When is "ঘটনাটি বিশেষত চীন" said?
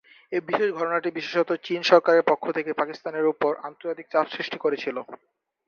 0.71-1.79